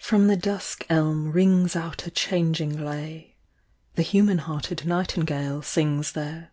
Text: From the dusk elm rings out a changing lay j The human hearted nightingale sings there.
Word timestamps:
From 0.00 0.28
the 0.28 0.38
dusk 0.38 0.86
elm 0.88 1.30
rings 1.30 1.76
out 1.76 2.06
a 2.06 2.10
changing 2.10 2.82
lay 2.82 3.18
j 3.20 3.36
The 3.96 4.02
human 4.02 4.38
hearted 4.38 4.86
nightingale 4.86 5.60
sings 5.60 6.12
there. 6.12 6.52